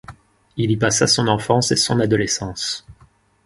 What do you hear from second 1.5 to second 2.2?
et son